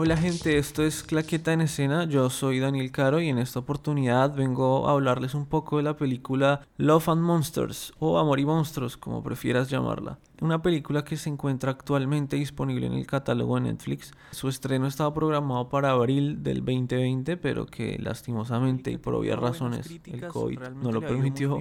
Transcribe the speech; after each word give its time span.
Hola 0.00 0.16
gente, 0.16 0.58
esto 0.58 0.84
es 0.84 1.02
Claqueta 1.02 1.52
en 1.52 1.60
Escena, 1.60 2.04
yo 2.04 2.30
soy 2.30 2.60
Daniel 2.60 2.92
Caro 2.92 3.20
y 3.20 3.30
en 3.30 3.38
esta 3.38 3.58
oportunidad 3.58 4.32
vengo 4.32 4.86
a 4.88 4.92
hablarles 4.92 5.34
un 5.34 5.44
poco 5.44 5.78
de 5.78 5.82
la 5.82 5.96
película 5.96 6.60
Love 6.76 7.08
and 7.08 7.22
Monsters 7.22 7.92
o 7.98 8.20
Amor 8.20 8.38
y 8.38 8.44
Monstruos, 8.44 8.96
como 8.96 9.24
prefieras 9.24 9.68
llamarla 9.68 10.20
una 10.40 10.62
película 10.62 11.04
que 11.04 11.16
se 11.16 11.28
encuentra 11.28 11.72
actualmente 11.72 12.36
disponible 12.36 12.86
en 12.86 12.94
el 12.94 13.06
catálogo 13.06 13.56
de 13.56 13.62
Netflix. 13.62 14.12
Su 14.30 14.48
estreno 14.48 14.86
estaba 14.86 15.12
programado 15.12 15.68
para 15.68 15.90
abril 15.90 16.42
del 16.42 16.64
2020, 16.64 17.36
pero 17.36 17.66
que 17.66 17.98
lastimosamente 17.98 18.90
y 18.90 18.98
por 18.98 19.14
obvias 19.14 19.38
razones 19.38 19.90
el 20.04 20.26
COVID 20.26 20.60
no 20.82 20.92
lo 20.92 21.00
permitió 21.00 21.58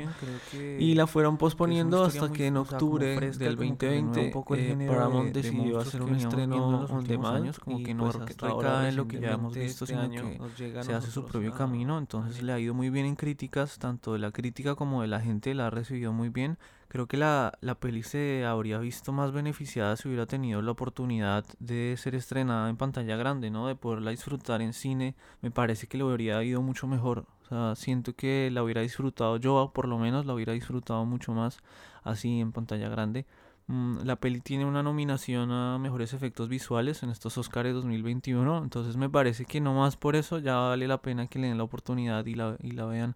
y 0.79 0.93
la 0.93 1.07
fueron 1.07 1.37
posponiendo 1.37 2.03
hasta 2.03 2.31
que 2.31 2.47
en 2.47 2.57
octubre 2.57 3.19
del 3.31 3.55
2020 3.55 4.33
eh, 4.55 4.87
Paramount 4.87 5.33
decidió 5.33 5.79
hacer 5.79 6.01
un 6.01 6.15
estreno 6.15 6.85
on 6.85 7.03
demand 7.03 7.57
como 7.57 7.81
que 7.81 7.93
no 7.93 8.03
pues 8.11 8.26
recae 8.27 8.89
en 8.89 8.95
lo 8.95 9.07
que 9.07 9.19
ya 9.19 9.33
hemos 9.33 9.53
visto, 9.53 9.85
este 9.85 9.95
sino 9.95 10.09
que 10.09 10.83
se 10.83 10.93
hace 10.93 11.11
su 11.11 11.25
propio 11.25 11.53
camino. 11.53 11.97
Entonces 11.97 12.41
le 12.43 12.53
ha 12.53 12.59
ido 12.59 12.73
muy 12.73 12.89
bien 12.89 13.05
en 13.05 13.15
críticas, 13.15 13.79
tanto 13.79 14.13
de 14.13 14.19
la 14.19 14.31
crítica 14.31 14.75
como 14.75 15.01
de 15.01 15.07
la 15.07 15.19
gente 15.19 15.53
la 15.53 15.67
ha 15.67 15.69
recibido 15.69 16.13
muy 16.13 16.29
bien. 16.29 16.57
Creo 16.89 17.07
que 17.07 17.17
la, 17.17 17.57
la 17.59 17.75
peli 17.75 18.01
se 18.01 18.45
habría 18.45 18.77
visto 18.77 19.11
más 19.11 19.33
beneficiada 19.33 19.97
si 19.97 20.07
hubiera 20.07 20.25
tenido 20.25 20.61
la 20.61 20.71
oportunidad 20.71 21.43
de 21.59 21.95
ser 21.97 22.15
estrenada 22.15 22.69
en 22.69 22.77
pantalla 22.77 23.17
grande, 23.17 23.49
¿no? 23.49 23.67
De 23.67 23.75
poderla 23.75 24.11
disfrutar 24.11 24.61
en 24.61 24.71
cine. 24.71 25.15
Me 25.41 25.51
parece 25.51 25.87
que 25.87 25.97
le 25.97 26.05
habría 26.05 26.41
ido 26.43 26.61
mucho 26.61 26.87
mejor. 26.87 27.25
O 27.43 27.45
sea, 27.49 27.75
siento 27.75 28.13
que 28.13 28.49
la 28.51 28.63
hubiera 28.63 28.81
disfrutado 28.81 29.37
yo, 29.37 29.71
por 29.73 29.87
lo 29.87 29.97
menos 29.97 30.25
la 30.25 30.33
hubiera 30.33 30.53
disfrutado 30.53 31.05
mucho 31.05 31.33
más 31.33 31.59
así 32.03 32.39
en 32.39 32.51
pantalla 32.51 32.89
grande. 32.89 33.25
Mm, 33.67 33.99
la 34.05 34.15
peli 34.15 34.39
tiene 34.39 34.65
una 34.65 34.81
nominación 34.81 35.51
a 35.51 35.77
mejores 35.77 36.13
efectos 36.13 36.47
visuales 36.47 37.03
en 37.03 37.09
estos 37.09 37.37
Oscars 37.37 37.73
2021, 37.73 38.63
entonces 38.63 38.95
me 38.95 39.09
parece 39.09 39.43
que 39.45 39.59
no 39.59 39.73
más 39.73 39.97
por 39.97 40.15
eso 40.15 40.39
ya 40.39 40.55
vale 40.55 40.87
la 40.87 41.01
pena 41.01 41.27
que 41.27 41.37
le 41.37 41.47
den 41.47 41.57
la 41.57 41.63
oportunidad 41.65 42.25
y 42.25 42.35
la, 42.35 42.55
y 42.61 42.71
la 42.71 42.85
vean. 42.85 43.15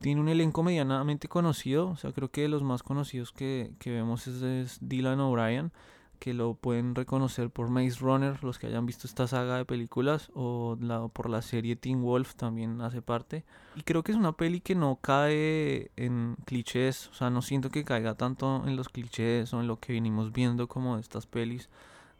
Tiene 0.00 0.20
un 0.20 0.28
elenco 0.28 0.62
medianamente 0.62 1.28
conocido, 1.28 1.88
o 1.88 1.96
sea, 1.96 2.12
creo 2.12 2.30
que 2.30 2.42
de 2.42 2.48
los 2.48 2.62
más 2.62 2.82
conocidos 2.82 3.32
que, 3.32 3.72
vemos 3.84 4.26
es, 4.26 4.78
Dylan 4.80 5.20
O'Brien, 5.20 5.72
que 6.16 6.34
lo 6.34 6.54
pueden 6.54 6.94
reconocer 6.94 7.50
por 7.50 7.70
Maze 7.70 8.00
Runner, 8.00 8.42
los 8.42 8.58
que 8.58 8.66
hayan 8.66 8.86
visto 8.86 9.06
esta 9.06 9.26
saga 9.26 9.56
de 9.56 9.64
películas, 9.64 10.30
o 10.34 10.76
la, 10.80 11.08
por 11.08 11.30
la 11.30 11.42
serie 11.42 11.76
Teen 11.76 12.02
Wolf 12.02 12.34
también 12.34 12.80
hace 12.80 13.02
parte. 13.02 13.44
Y 13.74 13.82
creo 13.82 14.02
que 14.02 14.12
es 14.12 14.18
una 14.18 14.32
peli 14.32 14.60
que 14.60 14.74
no 14.74 14.98
cae 15.00 15.90
en 15.96 16.36
clichés, 16.44 17.08
o 17.08 17.14
sea, 17.14 17.30
no 17.30 17.42
siento 17.42 17.70
que 17.70 17.84
caiga 17.84 18.14
tanto 18.14 18.64
en 18.66 18.76
los 18.76 18.88
clichés 18.88 19.52
o 19.54 19.60
en 19.60 19.66
lo 19.66 19.78
que 19.78 19.92
venimos 19.92 20.32
viendo 20.32 20.68
como 20.68 20.96
de 20.96 21.02
estas 21.02 21.26
pelis 21.26 21.68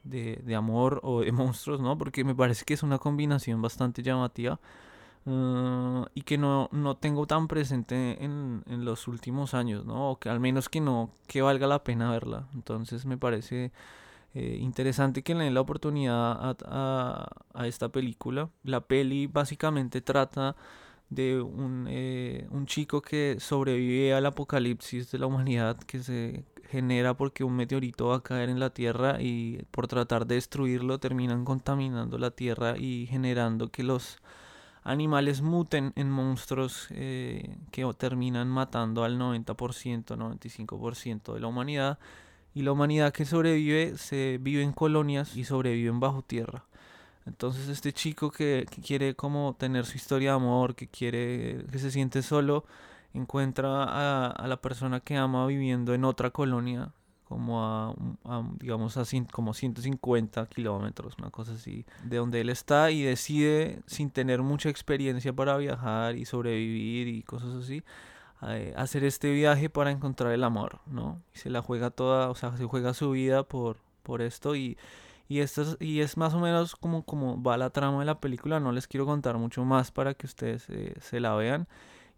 de, 0.05 0.41
de 0.45 0.55
amor 0.55 1.01
o 1.03 1.21
de 1.21 1.33
monstruos, 1.33 1.81
¿no? 1.81 1.99
Porque 1.99 2.25
me 2.25 2.35
parece 2.35 2.65
que 2.65 2.75
es 2.75 2.83
una 2.83 2.99
combinación 2.99 3.61
bastante 3.61 4.03
llamativa. 4.03 4.61
Ah, 5.27 6.09
y 6.15 6.23
que 6.23 6.39
no, 6.39 6.69
no 6.73 6.97
tengo 6.97 7.27
tan 7.27 7.49
presente 7.49 8.23
en, 8.25 8.63
en, 8.67 8.85
los 8.85 9.09
últimos 9.09 9.55
años, 9.55 9.85
¿no? 9.85 10.13
O 10.13 10.19
que 10.21 10.29
al 10.29 10.39
menos 10.39 10.69
que 10.69 10.81
no, 10.81 11.11
que 11.27 11.43
valga 11.43 11.67
la 11.67 11.83
pena 11.83 12.11
verla. 12.13 12.47
Entonces 12.55 13.05
me 13.07 13.19
parece 13.19 13.73
eh, 14.35 14.59
interesante 14.61 15.23
que 15.23 15.35
le 15.35 15.45
den 15.45 15.55
la 15.55 15.63
oportunidad 15.63 16.57
a, 16.67 17.29
a, 17.55 17.67
esta 17.67 17.89
película. 17.89 18.51
La 18.63 18.83
peli 18.83 19.27
básicamente 19.27 20.01
trata 20.01 20.57
de 21.11 21.41
un, 21.41 21.87
eh, 21.91 22.47
un 22.51 22.67
chico 22.67 23.03
que 23.03 23.39
sobrevive 23.41 24.15
al 24.15 24.27
apocalipsis 24.27 25.11
de 25.11 25.19
la 25.19 25.27
humanidad 25.27 25.77
que 25.79 26.01
se 26.03 26.45
genera 26.71 27.15
porque 27.17 27.45
un 27.45 27.57
meteorito 27.57 28.09
va 28.09 28.17
a 28.17 28.23
caer 28.23 28.49
en 28.49 28.61
la 28.61 28.71
Tierra 28.71 29.21
y 29.21 29.63
por 29.71 29.89
tratar 29.89 30.27
de 30.27 30.37
destruirlo 30.37 30.99
terminan 31.01 31.45
contaminando 31.45 32.19
la 32.19 32.31
Tierra 32.33 32.77
y 32.79 33.07
generando 33.07 33.71
que 33.71 33.83
los 33.85 34.19
animales 34.87 35.43
muten 35.43 35.93
en 35.97 36.11
monstruos 36.11 36.87
eh, 36.91 37.57
que 37.73 37.85
terminan 37.99 38.49
matando 38.49 39.03
al 39.03 39.19
90%, 39.19 40.17
95% 40.17 41.35
de 41.35 41.41
la 41.41 41.49
humanidad. 41.49 41.99
Y 42.55 42.63
la 42.63 42.73
humanidad 42.73 43.13
que 43.13 43.27
sobrevive 43.27 43.99
se 43.99 44.39
vive 44.41 44.63
en 44.63 44.73
colonias 44.73 45.37
y 45.37 45.45
sobreviven 45.45 46.01
bajo 46.01 46.23
tierra. 46.23 46.65
Entonces 47.27 47.69
este 47.69 47.93
chico 47.93 48.31
que, 48.31 48.67
quiere 48.87 49.17
como 49.17 49.57
tener 49.59 49.85
su 49.85 49.97
historia 49.97 50.31
de 50.31 50.37
amor, 50.37 50.77
que 50.77 50.87
quiere, 50.87 51.67
que 51.71 51.79
se 51.79 51.91
siente 51.91 52.23
solo, 52.23 52.65
encuentra 53.13 53.85
a, 53.85 54.31
a 54.31 54.47
la 54.47 54.63
persona 54.63 55.01
que 55.01 55.17
ama 55.17 55.47
viviendo 55.47 55.95
en 55.95 56.05
otra 56.05 56.31
colonia 56.31 56.93
como 57.29 57.65
a, 57.65 57.95
digamos 58.61 58.97
así 58.97 59.25
como 59.33 59.53
150 59.53 60.47
kilómetros, 60.47 61.15
una 61.19 61.31
cosa 61.31 61.53
así, 61.53 61.85
de 62.05 62.19
donde 62.19 62.41
él 62.41 62.51
está 62.51 62.91
y 62.93 63.03
decide 63.03 63.81
sin 63.87 64.11
tener 64.11 64.43
mucha 64.43 64.69
experiencia 64.69 65.33
para 65.33 65.57
viajar 65.57 66.17
y 66.17 66.25
sobrevivir 66.25 67.09
y 67.09 67.23
cosas 67.23 67.55
así, 67.55 67.83
eh, 68.43 68.73
hacer 68.77 69.03
este 69.03 69.33
viaje 69.33 69.69
para 69.69 69.91
encontrar 69.91 70.33
el 70.33 70.45
amor, 70.45 70.79
¿no? 70.87 71.21
Y 71.35 71.39
se 71.39 71.51
la 71.51 71.63
juega 71.63 71.91
toda, 71.91 72.31
o 72.31 72.35
sea, 72.37 72.57
se 72.57 72.65
juega 72.65 72.95
su 72.95 73.11
vida 73.11 73.43
por, 73.43 73.79
por 74.05 74.23
esto 74.23 74.55
y, 74.55 74.79
y 75.29 75.41
esto 75.41 75.63
es, 75.63 75.77
y 75.81 76.03
es 76.03 76.17
más 76.17 76.33
o 76.33 76.39
menos 76.39 76.77
como, 76.77 77.03
como 77.05 77.43
va 77.43 77.57
la 77.57 77.71
trama 77.71 78.01
de 78.01 78.05
la 78.05 78.21
película, 78.21 78.61
no 78.61 78.71
les 78.71 78.87
quiero 78.87 79.05
contar 79.05 79.37
mucho 79.37 79.65
más 79.65 79.91
para 79.91 80.15
que 80.15 80.27
ustedes 80.27 80.67
eh, 80.69 80.95
se 81.01 81.19
la 81.19 81.35
vean 81.35 81.67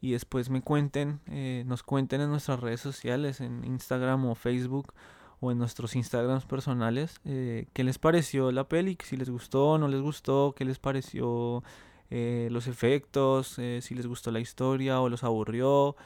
y 0.00 0.12
después 0.12 0.50
me 0.50 0.62
cuenten, 0.62 1.20
eh, 1.26 1.64
nos 1.66 1.82
cuenten 1.82 2.20
en 2.20 2.31
nuestras 2.31 2.60
redes 2.60 2.81
sociales, 2.81 3.41
en 3.41 3.64
Instagram 3.64 4.26
o 4.26 4.34
Facebook 4.34 4.92
o 5.41 5.53
en 5.53 5.59
nuestros 5.59 5.97
Instagrams 5.97 6.44
personales, 6.44 7.20
eh, 7.25 7.66
qué 7.72 7.84
les 7.84 7.98
pareció 7.98 8.53
la 8.53 8.69
peli, 8.69 8.97
si 9.03 9.16
les 9.16 9.31
gustó 9.31 9.78
no 9.78 9.88
les 9.88 10.00
gustó, 10.00 10.54
qué 10.56 10.64
les 10.64 10.78
pareció 10.78 11.62
eh, 12.10 12.48
los 12.50 12.66
efectos, 12.66 13.58
si 13.81 13.94
les 13.94 14.06
gustó 14.06 14.31
la 14.31 14.41
historia 14.41 15.00
o 15.00 15.08
los 15.08 15.25
aburrió. 15.25 15.97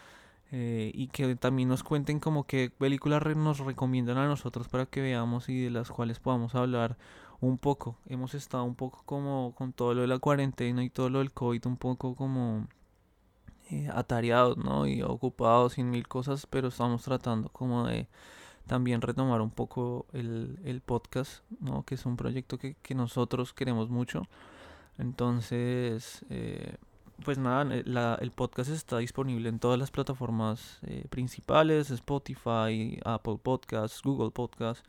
y 0.52 1.08
que 1.08 1.34
también 1.36 1.68
nos 1.68 1.82
cuenten 1.82 2.20
como 2.20 2.44
qué 2.44 2.70
películas 2.70 3.22
nos 3.36 3.60
recomiendan 3.60 4.18
a 4.18 4.26
nosotros 4.26 4.68
para 4.68 4.84
que 4.86 5.00
veamos 5.00 5.48
y 5.48 5.62
de 5.62 5.70
las 5.70 5.90
cuales 5.90 6.18
podamos 6.20 6.54
hablar 6.54 6.98
un 7.40 7.58
poco. 7.58 7.96
Hemos 8.06 8.34
estado 8.34 8.64
un 8.64 8.74
poco 8.74 9.02
como 9.06 9.54
con 9.56 9.72
todo 9.72 9.94
lo 9.94 10.02
de 10.02 10.08
la 10.08 10.18
cuarentena 10.18 10.84
y 10.84 10.90
todo 10.90 11.08
lo 11.10 11.20
del 11.20 11.32
COVID, 11.32 11.66
un 11.66 11.76
poco 11.76 12.14
como 12.14 12.66
eh, 13.72 13.88
atareados, 13.92 14.56
¿no? 14.58 14.86
Y 14.86 15.02
ocupados 15.02 15.72
sin 15.72 15.90
mil 15.90 16.06
cosas, 16.06 16.46
pero 16.46 16.68
estamos 16.68 17.02
tratando 17.02 17.48
como 17.48 17.86
de 17.86 18.06
también 18.66 19.00
retomar 19.00 19.40
un 19.40 19.50
poco 19.50 20.06
el, 20.12 20.58
el 20.64 20.80
podcast, 20.82 21.42
¿no? 21.60 21.82
Que 21.84 21.94
es 21.94 22.06
un 22.06 22.16
proyecto 22.16 22.58
que, 22.58 22.76
que 22.82 22.94
nosotros 22.94 23.52
queremos 23.52 23.88
mucho. 23.88 24.28
Entonces, 24.98 26.24
eh, 26.28 26.76
pues 27.24 27.38
nada, 27.38 27.74
eh, 27.74 27.82
el 28.20 28.30
podcast 28.30 28.70
está 28.70 28.98
disponible 28.98 29.48
en 29.48 29.58
todas 29.58 29.78
las 29.78 29.90
plataformas 29.90 30.78
principales, 31.08 31.90
Spotify, 31.90 33.00
Apple 33.04 33.38
Podcasts, 33.42 34.02
Google 34.02 34.30
Podcasts. 34.30 34.84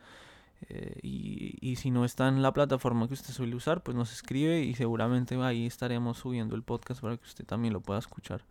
Eh, 0.70 1.00
y, 1.02 1.76
si 1.76 1.92
no 1.92 2.06
está 2.06 2.28
en 2.28 2.42
la 2.42 2.54
plataforma 2.54 3.08
que 3.08 3.16
usted 3.16 3.34
suele 3.34 3.56
usar, 3.56 3.82
pues 3.82 3.98
nos 3.98 4.14
escribe 4.14 4.62
y 4.62 4.76
seguramente 4.76 5.36
ahí 5.42 5.66
estaremos 5.66 6.20
subiendo 6.20 6.56
el 6.56 6.64
podcast 6.64 7.02
para 7.02 7.18
que 7.18 7.26
usted 7.26 7.46
también 7.46 7.74
lo 7.74 7.82
pueda 7.82 8.00
escuchar. 8.00 8.44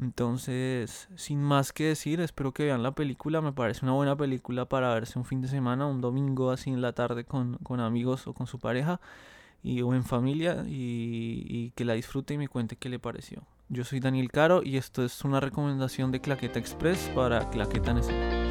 Entonces, 0.00 1.08
sin 1.16 1.42
más 1.42 1.72
que 1.72 1.84
decir, 1.84 2.20
espero 2.20 2.52
que 2.52 2.64
vean 2.64 2.82
la 2.82 2.92
película. 2.94 3.40
Me 3.40 3.52
parece 3.52 3.84
una 3.84 3.92
buena 3.94 4.16
película 4.16 4.66
para 4.68 4.92
verse 4.92 5.18
un 5.18 5.24
fin 5.24 5.40
de 5.40 5.48
semana, 5.48 5.86
un 5.86 6.00
domingo 6.00 6.50
así 6.50 6.70
en 6.70 6.82
la 6.82 6.92
tarde 6.92 7.24
con, 7.24 7.58
amigos 7.80 8.26
o 8.26 8.34
con 8.34 8.46
su 8.46 8.58
pareja 8.58 9.00
y, 9.62 9.82
o 9.82 9.94
en 9.94 10.04
familia 10.04 10.64
y, 10.66 11.46
y 11.48 11.70
que 11.70 11.84
la 11.84 11.94
disfrute 11.94 12.34
y 12.34 12.38
me 12.38 12.48
cuente 12.48 12.76
qué 12.76 12.88
le 12.88 12.98
pareció. 12.98 13.44
Yo 13.68 13.84
soy 13.84 14.00
Daniel 14.00 14.30
Caro 14.30 14.62
y 14.62 14.76
esto 14.76 15.04
es 15.04 15.24
una 15.24 15.40
recomendación 15.40 16.12
de 16.12 16.20
Claqueta 16.20 16.58
Express 16.58 17.10
para 17.14 17.48
Claqueta 17.50 17.94
Necesita. 17.94 18.43